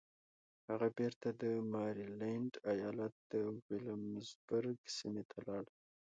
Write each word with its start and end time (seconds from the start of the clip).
هغه 0.69 0.87
بېرته 0.97 1.27
د 1.41 1.43
ماريلنډ 1.73 2.51
ايالت 2.73 3.13
د 3.31 3.33
ويلمزبرګ 3.65 4.79
سيمې 4.97 5.23
ته 5.31 5.37
لاړ. 5.47 5.65